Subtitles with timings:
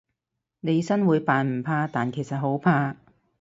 [0.61, 2.95] 利申會扮唔怕，但其實好怕